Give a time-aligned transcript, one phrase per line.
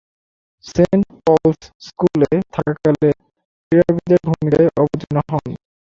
[0.65, 3.09] Saint Paul's স্কুলে থাকাকালে
[3.63, 5.49] ক্রীড়াবিদের ভূমিকায় অবতীর্ণ হন।